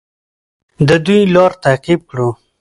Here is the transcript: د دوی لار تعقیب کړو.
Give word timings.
د 0.87 0.89
دوی 1.05 1.21
لار 1.33 1.51
تعقیب 1.63 2.01
کړو. 2.09 2.29